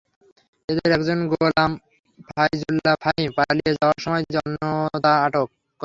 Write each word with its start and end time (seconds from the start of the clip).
এদের 0.69 0.89
একজন 0.97 1.19
গোলাম 1.31 1.71
ফাইজুল্লাহ 2.27 2.95
ফাহিম 3.03 3.29
পালিয়ে 3.37 3.71
যাওয়ার 3.77 3.99
সময় 4.03 4.23
জনতা 4.35 5.11
আটক 5.25 5.47
করে। 5.47 5.59